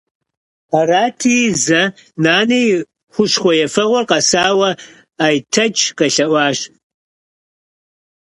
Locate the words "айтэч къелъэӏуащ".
5.25-6.59